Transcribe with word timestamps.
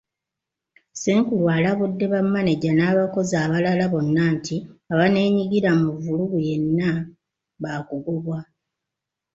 Ssenkulu 0.93 1.45
alabudde 1.55 2.05
bamaneja 2.13 2.71
n’abakozi 2.73 3.33
abalala 3.43 3.85
bonna 3.93 4.23
nti 4.35 4.57
abaneenyigira 4.93 5.71
mu 5.81 5.89
vvulugu 5.95 6.37
yenna 6.47 6.89
baakugobwa. 7.61 8.37